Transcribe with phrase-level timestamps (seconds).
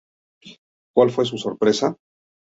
[0.95, 1.95] Cual fue su sorpresa.